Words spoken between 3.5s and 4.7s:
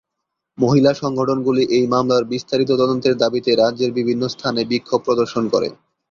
রাজ্যের বিভিন্ন স্থানে